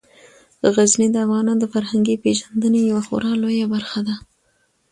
غزني 0.75 1.07
د 1.11 1.15
افغانانو 1.25 1.61
د 1.61 1.65
فرهنګي 1.73 2.15
پیژندنې 2.23 2.79
یوه 2.89 3.01
خورا 3.07 3.31
لویه 3.41 3.67
برخه 3.73 3.99
ده. 4.07 4.15